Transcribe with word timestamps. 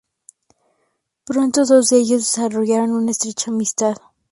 Pronto, 1.25 1.63
dos 1.63 1.89
de 1.89 1.97
ellos 1.97 2.23
desarrollaron 2.23 2.93
una 2.95 3.11
estrecha 3.11 3.51
amistad. 3.51 3.97